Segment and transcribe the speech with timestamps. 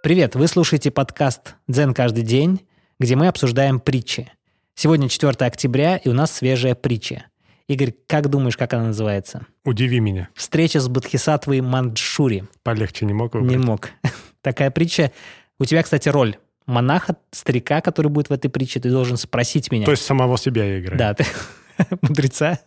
[0.00, 2.64] Привет, вы слушаете подкаст «Дзен каждый день»,
[3.00, 4.30] где мы обсуждаем притчи.
[4.76, 7.24] Сегодня 4 октября, и у нас свежая притча.
[7.66, 9.44] Игорь, как думаешь, как она называется?
[9.64, 10.28] Удиви меня.
[10.34, 12.44] Встреча с Бодхисаттвой Манджшури.
[12.62, 13.50] Полегче не мог выбрать?
[13.50, 13.90] Не мог.
[14.40, 15.10] Такая притча.
[15.58, 18.78] У тебя, кстати, роль монаха, старика, который будет в этой притче.
[18.78, 19.84] Ты должен спросить меня.
[19.84, 20.98] То есть самого себя я играю?
[20.98, 21.26] Да, ты
[22.02, 22.60] мудреца.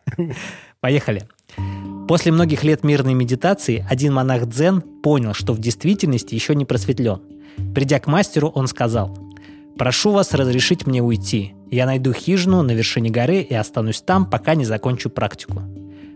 [0.81, 1.29] Поехали.
[2.11, 7.21] После многих лет мирной медитации один монах Дзен понял, что в действительности еще не просветлен.
[7.73, 9.17] Придя к мастеру, он сказал,
[9.77, 11.53] «Прошу вас разрешить мне уйти.
[11.69, 15.61] Я найду хижину на вершине горы и останусь там, пока не закончу практику».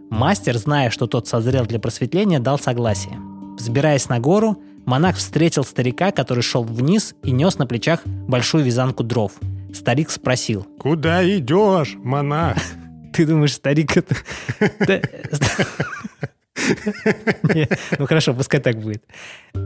[0.09, 3.17] Мастер, зная, что тот созрел для просветления, дал согласие.
[3.57, 9.05] Взбираясь на гору, монах встретил старика, который шел вниз и нес на плечах большую вязанку
[9.05, 9.31] дров.
[9.73, 10.67] Старик спросил.
[10.77, 12.57] «Куда идешь, монах?»
[13.15, 14.15] Ты думаешь, старик это...
[17.99, 19.03] Ну хорошо, пускай так будет.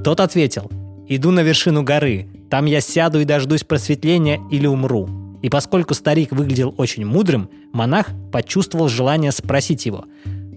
[0.03, 0.69] Тот ответил,
[1.07, 5.37] иду на вершину горы, там я сяду и дождусь просветления или умру.
[5.41, 10.05] И поскольку старик выглядел очень мудрым, монах почувствовал желание спросить его,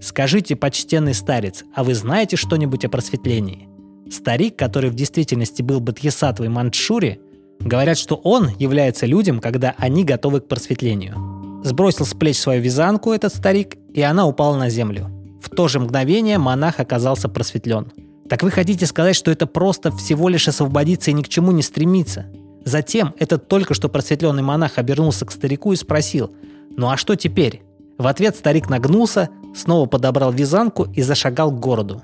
[0.01, 3.69] «Скажите, почтенный старец, а вы знаете что-нибудь о просветлении?»
[4.11, 7.21] Старик, который в действительности был Бодхисаттвой Манчжури,
[7.61, 11.32] говорят, что он является людям, когда они готовы к просветлению.
[11.63, 15.09] Сбросил с плеч свою вязанку этот старик, и она упала на землю.
[15.41, 17.91] В то же мгновение монах оказался просветлен.
[18.29, 21.61] Так вы хотите сказать, что это просто всего лишь освободиться и ни к чему не
[21.61, 22.25] стремиться?
[22.65, 26.33] Затем этот только что просветленный монах обернулся к старику и спросил,
[26.75, 27.61] «Ну а что теперь?»
[27.97, 32.01] В ответ старик нагнулся, снова подобрал вязанку и зашагал к городу.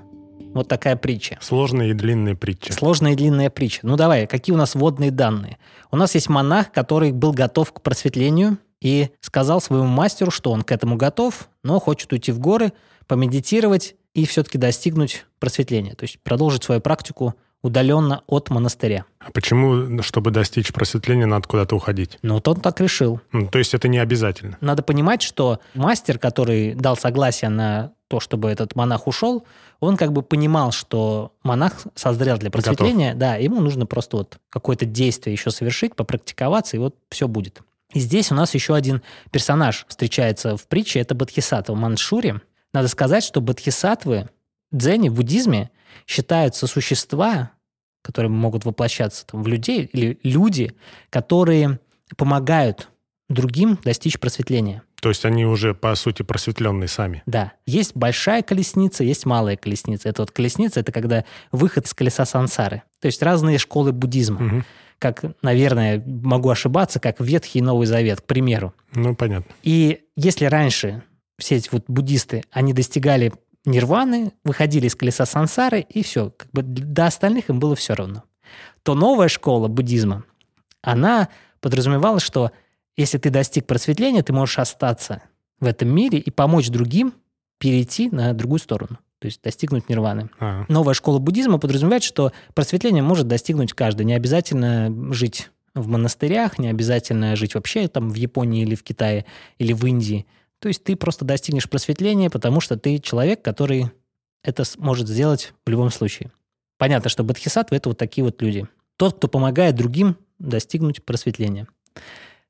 [0.54, 1.38] Вот такая притча.
[1.40, 2.72] Сложная и длинная притча.
[2.72, 3.80] Сложная и длинная притча.
[3.82, 5.58] Ну давай, какие у нас водные данные?
[5.90, 10.62] У нас есть монах, который был готов к просветлению и сказал своему мастеру, что он
[10.62, 12.72] к этому готов, но хочет уйти в горы,
[13.06, 19.04] помедитировать и все-таки достигнуть просветления, то есть продолжить свою практику удаленно от монастыря.
[19.18, 22.18] А почему, чтобы достичь просветления, надо куда-то уходить?
[22.22, 23.20] Ну, вот он так решил.
[23.32, 24.56] Ну, то есть это не обязательно?
[24.60, 29.44] Надо понимать, что мастер, который дал согласие на то, чтобы этот монах ушел,
[29.78, 33.20] он как бы понимал, что монах созрел для просветления, Готов.
[33.20, 37.60] да, ему нужно просто вот какое-то действие еще совершить, попрактиковаться, и вот все будет.
[37.92, 42.40] И здесь у нас еще один персонаж встречается в притче, это Бодхисаттва Маншури.
[42.72, 44.28] Надо сказать, что бодхисаттвы
[44.70, 45.70] в дзене, в буддизме
[46.06, 47.50] считаются существа,
[48.02, 50.72] которые могут воплощаться там, в людей, или люди,
[51.10, 51.80] которые
[52.16, 52.88] помогают
[53.28, 54.82] другим достичь просветления.
[55.00, 57.22] То есть они уже, по сути, просветленные сами.
[57.26, 57.52] Да.
[57.64, 60.08] Есть большая колесница, есть малая колесница.
[60.08, 62.82] Это вот колесница, это когда выход из колеса сансары.
[63.00, 64.46] То есть разные школы буддизма.
[64.46, 64.64] Угу.
[65.00, 68.74] Как, наверное, могу ошибаться, как Ветхий и Новый Завет, к примеру.
[68.94, 69.52] Ну, понятно.
[69.62, 71.02] И если раньше
[71.38, 73.32] все эти вот буддисты, они достигали
[73.64, 76.30] нирваны, выходили из колеса сансары, и все.
[76.30, 78.24] Как бы до остальных им было все равно.
[78.82, 80.24] То новая школа буддизма,
[80.82, 81.28] она
[81.60, 82.52] подразумевала, что
[82.96, 85.22] если ты достиг просветления, ты можешь остаться
[85.60, 87.14] в этом мире и помочь другим
[87.60, 90.30] перейти на другую сторону, то есть достигнуть нирваны.
[90.40, 90.64] А.
[90.68, 94.04] Новая школа буддизма подразумевает, что просветление может достигнуть каждый.
[94.04, 99.24] Не обязательно жить в монастырях, не обязательно жить вообще там в Японии или в Китае
[99.58, 100.26] или в Индии–
[100.60, 103.90] то есть ты просто достигнешь просветления, потому что ты человек, который
[104.44, 106.30] это может сделать в любом случае.
[106.78, 108.66] Понятно, что бодхисаттвы— это вот такие вот люди.
[108.96, 111.66] Тот, кто помогает другим достигнуть просветления.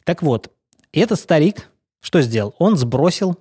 [0.04, 0.52] Так вот,
[0.92, 2.54] этот старик что сделал?
[2.58, 3.38] Он сбросил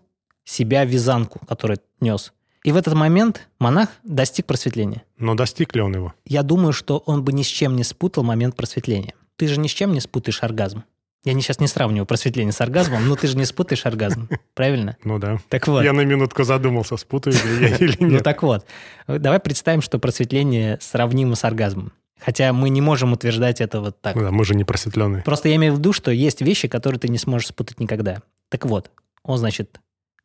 [0.49, 2.33] себя вязанку, которую нес.
[2.63, 5.03] И в этот момент монах достиг просветления.
[5.17, 6.13] Но достиг ли он его?
[6.25, 9.13] Я думаю, что он бы ни с чем не спутал момент просветления.
[9.37, 10.83] Ты же ни с чем не спутаешь оргазм.
[11.23, 14.97] Я не, сейчас не сравниваю просветление с оргазмом, но ты же не спутаешь оргазм, правильно?
[15.03, 15.39] Ну да.
[15.49, 15.83] Так вот.
[15.83, 18.11] Я на минутку задумался, спутаю ли я или нет.
[18.11, 18.65] Ну так вот.
[19.07, 21.93] Давай представим, что просветление сравнимо с оргазмом.
[22.19, 24.15] Хотя мы не можем утверждать это вот так.
[24.15, 25.23] Ну да, мы же не просветленные.
[25.23, 28.21] Просто я имею в виду, что есть вещи, которые ты не сможешь спутать никогда.
[28.49, 28.91] Так вот,
[29.23, 29.79] он, значит,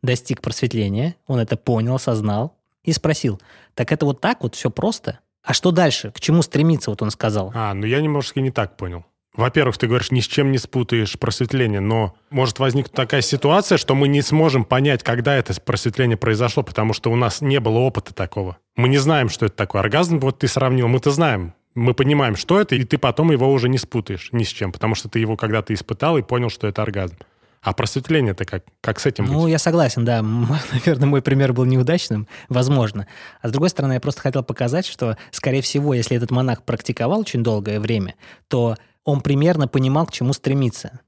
[0.05, 3.41] достиг просветления, он это понял, осознал и спросил,
[3.75, 5.21] так это вот так вот все просто?
[5.43, 6.11] А что дальше?
[6.11, 7.53] К чему стремиться, вот он сказал.
[7.55, 9.05] А, ну я немножко не так понял.
[9.37, 13.97] Во-первых, ты говоришь, ни с чем не спутаешь просветление, но может возникнуть такая ситуация, что
[13.97, 18.15] мы не сможем понять, когда это просветление произошло, потому что у нас не было опыта
[18.15, 18.59] такого.
[18.77, 19.83] Мы не знаем, что это такое.
[19.83, 21.53] Оргазм, вот ты сравнил, мы-то знаем.
[21.75, 24.95] Мы понимаем, что это, и ты потом его уже не спутаешь ни с чем, потому
[24.95, 27.17] что ты его когда-то испытал и понял, что это оргазм.
[27.65, 28.63] А просветление-то как?
[28.83, 29.51] Как с этим Ну, быть?
[29.51, 30.23] я согласен, да.
[30.73, 33.07] Наверное, мой пример был неудачным, возможно.
[33.41, 37.21] А с другой стороны, я просто хотел показать, что, скорее всего, если этот монах практиковал
[37.21, 38.17] очень долгое время,
[38.49, 41.01] то он примерно понимал, к чему стремиться.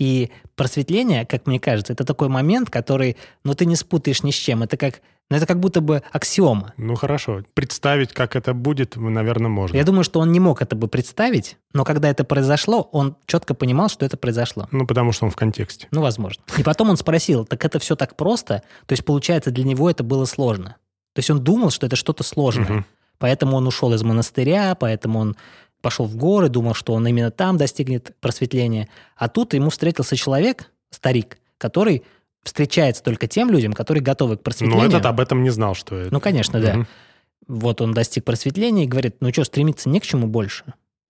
[0.00, 4.34] И просветление, как мне кажется, это такой момент, который, ну, ты не спутаешь ни с
[4.34, 4.62] чем.
[4.62, 6.72] Это как, ну, это как будто бы аксиома.
[6.78, 7.44] Ну, хорошо.
[7.52, 9.76] Представить, как это будет, наверное, можно.
[9.76, 13.52] Я думаю, что он не мог это бы представить, но когда это произошло, он четко
[13.52, 14.68] понимал, что это произошло.
[14.70, 15.86] Ну, потому что он в контексте.
[15.90, 16.42] Ну, возможно.
[16.56, 18.62] И потом он спросил, так это все так просто?
[18.86, 20.76] То есть, получается, для него это было сложно.
[21.12, 22.64] То есть он думал, что это что-то сложное.
[22.64, 22.86] Мгм.
[23.18, 25.36] Поэтому он ушел из монастыря, поэтому он
[25.80, 28.88] пошел в горы, думал, что он именно там достигнет просветления.
[29.16, 32.04] А тут ему встретился человек, старик, который
[32.42, 34.88] встречается только тем людям, которые готовы к Но просветлению.
[34.88, 36.12] этот об этом не знал, что это.
[36.12, 36.74] Ну, конечно, да.
[36.74, 36.86] Мгм.
[37.48, 40.64] Вот он достиг просветления и говорит, ну что, стремиться не к чему больше.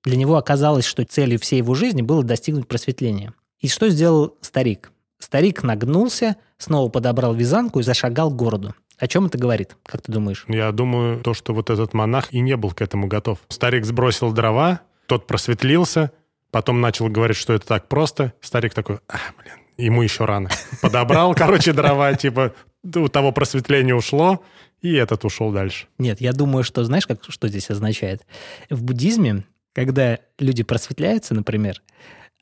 [0.04, 3.34] Для него оказалось, что целью всей его жизни было достигнуть просветления.
[3.60, 4.90] И что сделал старик?
[5.18, 8.74] Старик нагнулся, снова подобрал вязанку и зашагал к городу.
[9.00, 10.44] О чем это говорит, как ты думаешь?
[10.46, 13.38] Я думаю, то, что вот этот монах и не был к этому готов.
[13.48, 16.12] Старик сбросил дрова, тот просветлился,
[16.50, 18.34] потом начал говорить, что это так просто.
[18.42, 20.50] Старик такой, а, блин, ему еще рано.
[20.82, 22.52] Подобрал, короче, дрова, типа,
[22.84, 24.44] у того просветление ушло,
[24.82, 25.86] и этот ушел дальше.
[25.98, 28.26] Нет, я думаю, что знаешь, как, что здесь означает?
[28.68, 31.80] В буддизме, когда люди просветляются, например,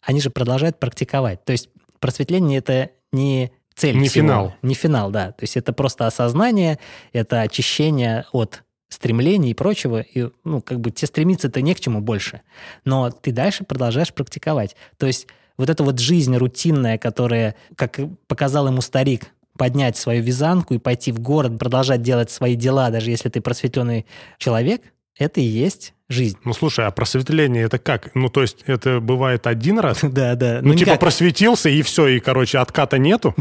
[0.03, 1.45] они же продолжают практиковать.
[1.45, 1.69] То есть
[2.01, 4.27] просветление– это не цель Не всего.
[4.27, 4.55] финал.
[4.63, 5.33] Не финал, да.
[5.33, 6.79] То есть это просто осознание,
[7.13, 10.01] это очищение от стремлений и прочего.
[10.01, 12.43] И, ну, как бы тебе стремиться-то не к чему больше.
[12.85, 14.77] Но ты дальше продолжаешь практиковать.
[14.97, 19.27] То есть вот эта вот жизнь рутинная, которая, как показал ему старик,
[19.57, 24.07] поднять свою вязанку и пойти в город, продолжать делать свои дела, даже если ты просветленный
[24.39, 24.83] человек,
[25.19, 26.39] это и есть жизнь.
[26.45, 28.15] Ну, слушай, а просветление это как?
[28.15, 29.99] Ну, то есть это бывает один раз?
[30.09, 30.61] Да, да.
[30.63, 31.01] Ну, типа никак.
[31.01, 33.35] просветился, и все, и, короче, отката нету?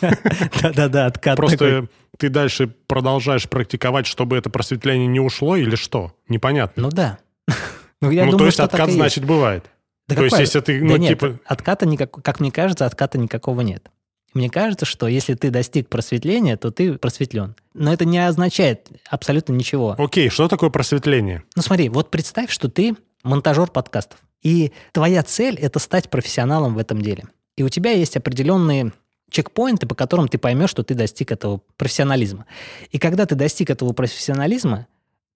[0.62, 1.36] Да-да-да, откат.
[1.36, 1.88] Просто
[2.18, 6.12] ты дальше продолжаешь практиковать, чтобы это просветление не ушло, или что?
[6.28, 6.84] Непонятно.
[6.84, 7.18] Ну да.
[8.02, 9.66] Ну, ну, то есть откат, значит, бывает.
[10.08, 11.38] Да то есть если ты, Да ну, нет, типа...
[11.44, 13.90] отката никак, как мне кажется, отката никакого нет.
[14.32, 17.56] Мне кажется, что если ты достиг просветления, то ты просветлен.
[17.74, 19.96] Но это не означает абсолютно ничего.
[19.98, 21.42] Окей, что такое просветление?
[21.56, 24.18] Ну смотри, вот представь, что ты монтажер подкастов.
[24.42, 27.24] И твоя цель– это стать профессионалом в этом деле.
[27.56, 28.92] И у тебя есть определенные
[29.30, 32.46] чекпоинты, по которым ты поймешь, что ты достиг этого профессионализма.
[32.90, 34.86] И когда ты достиг этого профессионализма,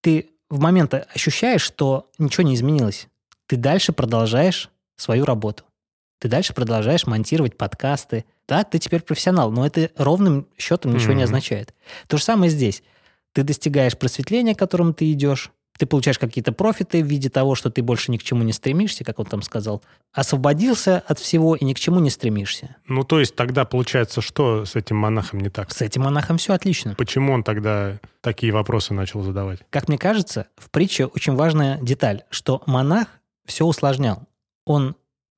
[0.01, 3.09] ты в момент ощущаешь, что ничего не изменилось.
[3.47, 5.65] Ты дальше продолжаешь свою работу.
[6.19, 8.25] Ты дальше продолжаешь монтировать подкасты.
[8.49, 11.25] Да, ты теперь профессионал, но это ровным счетом ничего не Мгм.
[11.25, 11.75] означает.
[12.09, 12.83] То же самое здесь.
[13.33, 17.69] Ты достигаешь просветления, к которому ты идешь, ты получаешь какие-то профиты в виде того, что
[17.69, 19.83] ты больше ни к чему не стремишься, как он там сказал.
[20.13, 22.77] Освободился от всего и ни к чему не стремишься.
[22.87, 25.73] Ну, то есть тогда получается, что с этим монахом не так?
[25.73, 26.95] С этим монахом все отлично.
[26.95, 29.61] Почему он тогда такие вопросы начал задавать?
[29.71, 33.09] Как мне кажется, в притче очень важная деталь, что монах
[33.45, 34.23] все усложнял.
[34.65, 34.95] Он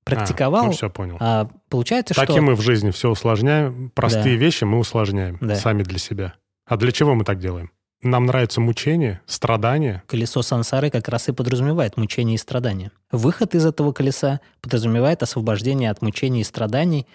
[0.06, 1.16] практиковал, А, ну, все понял.
[1.20, 2.38] а получается, так что...
[2.38, 3.90] и мы в жизни все усложняем.
[3.94, 4.44] Простые Да.
[4.44, 5.56] вещи мы усложняем Да.
[5.56, 6.34] сами для себя.
[6.64, 7.70] А для чего мы так делаем?
[8.02, 10.02] Нам нравится мучение, страдания.
[10.06, 12.92] Колесо сансары как раз и подразумевает мучение и страдания.
[13.10, 17.06] Выход из этого колеса подразумевает освобождение от мучений и страданий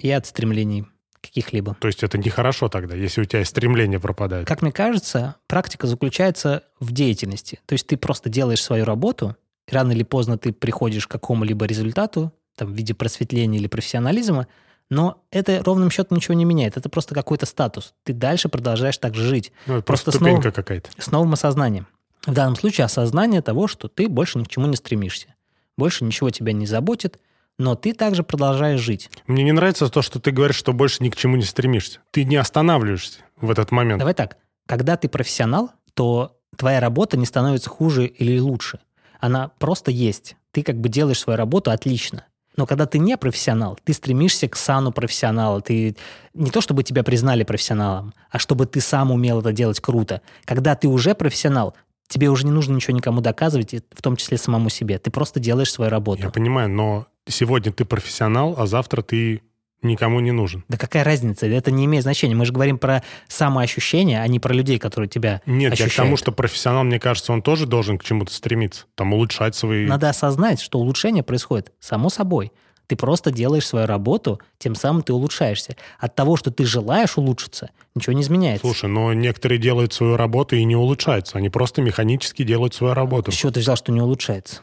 [0.00, 0.86] и от стремлений
[1.20, 1.76] каких-либо.
[1.80, 4.46] То есть это нехорошо тогда, если у тебя стремление пропадает.
[4.46, 7.58] Как мне кажется, практика заключается в деятельности.
[7.66, 9.34] То есть ты просто делаешь свою работу,
[9.68, 14.46] рано или поздно ты приходишь к какому-либо результату, там, в виде просветления или профессионализма,
[14.88, 16.76] но это ровным счетом ничего не меняет.
[16.76, 17.92] Это просто какой-то статус.
[18.04, 19.52] Ты дальше продолжаешь так же жить.
[19.66, 20.90] Ну, это просто, просто ступенька снова- какая-то.
[20.96, 21.86] с новым осознанием.
[22.24, 25.34] В данном случае осознание того, что ты больше ни к чему не стремишься.
[25.76, 27.18] Больше ничего тебя не заботит,
[27.58, 29.10] но ты также продолжаешь жить.
[29.26, 32.00] Мне не нравится то, что ты говоришь, что больше ни к чему не стремишься.
[32.12, 33.98] Ты не останавливаешься в этот момент.
[33.98, 34.36] Давай так.
[34.66, 38.80] Когда ты профессионал, то твоя работа не становится хуже или лучше.
[39.20, 40.36] Она просто есть.
[40.52, 42.24] Ты как бы делаешь свою работу отлично.
[42.56, 45.60] Но когда ты не профессионал, ты стремишься к сану профессионала.
[45.60, 45.96] Ты
[46.32, 50.22] не то, чтобы тебя признали профессионалом, а чтобы ты сам умел это делать круто.
[50.44, 51.74] Когда ты уже профессионал,
[52.08, 54.98] тебе уже не нужно ничего никому доказывать, в том числе самому себе.
[54.98, 56.22] Ты просто делаешь свою работу.
[56.22, 59.42] Я понимаю, но сегодня ты профессионал, а завтра ты
[59.82, 60.64] никому не нужен.
[60.68, 61.46] Да какая разница?
[61.46, 62.34] Это не имеет значения.
[62.34, 65.96] Мы же говорим про самоощущение, а не про людей, которые тебя Нет, я к ощущают.
[65.96, 68.86] тому, что профессионал, мне кажется, он тоже должен к чему-то стремиться.
[68.94, 69.86] Там улучшать свои...
[69.86, 72.52] Надо осознать, что улучшение происходит само собой.
[72.86, 75.76] Ты просто делаешь свою работу, тем самым ты улучшаешься.
[75.98, 78.64] От того, что ты желаешь улучшиться, ничего не изменяется.
[78.64, 81.38] Слушай, но некоторые делают свою работу и не улучшаются.
[81.38, 83.32] Они просто механически делают свою работу.
[83.32, 84.60] С чего ты взял, что не улучшается?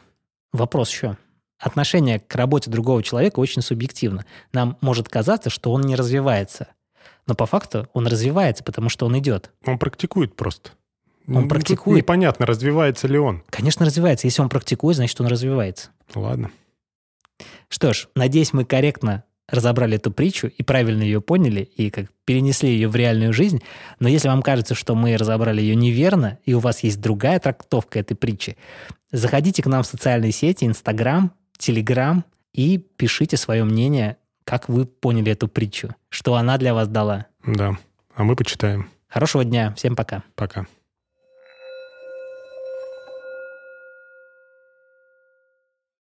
[0.52, 1.18] Вопрос еще.
[1.58, 4.24] Отношение к работе другого человека очень субъективно.
[4.52, 6.68] Нам может казаться, что он не развивается.
[7.26, 9.50] Но по факту он развивается, потому что он идет.
[9.64, 10.70] Он практикует просто.
[11.26, 11.96] Он Ну, практикует.
[11.96, 13.42] Непонятно, развивается ли он.
[13.48, 14.26] Конечно, развивается.
[14.26, 15.90] Если он практикует, значит, он развивается.
[16.14, 16.50] Ладно.
[17.68, 22.70] Что ж, надеюсь, мы корректно разобрали эту притчу и правильно ее поняли, и как перенесли
[22.70, 23.62] ее в реальную жизнь.
[24.00, 27.98] Но если вам кажется, что мы разобрали ее неверно, и у вас есть другая трактовка
[27.98, 28.56] этой притчи,
[29.12, 35.32] заходите к нам в социальные сети, Инстаграм, Телеграм, и пишите свое мнение, как вы поняли
[35.32, 37.26] эту притчу, что она для вас дала.
[37.44, 37.76] Да,
[38.14, 38.88] а мы почитаем.
[39.08, 40.22] Хорошего дня, всем пока.
[40.34, 40.66] Пока.